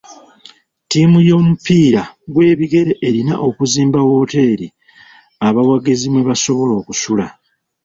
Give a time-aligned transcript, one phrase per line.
[0.85, 2.01] Ttiimu y'omupiira
[2.33, 4.67] gw'ebigere erina okuzimba wooteeri
[5.47, 7.25] abawagizi mwe basobola okusula.